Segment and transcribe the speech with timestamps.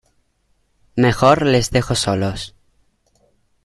[0.95, 2.55] mejor les dejo solos.